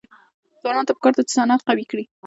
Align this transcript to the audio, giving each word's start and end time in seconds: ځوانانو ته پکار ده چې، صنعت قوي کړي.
ځوانانو 0.61 0.87
ته 0.87 0.93
پکار 0.97 1.13
ده 1.15 1.23
چې، 1.27 1.33
صنعت 1.37 1.61
قوي 1.67 1.85
کړي. 1.91 2.05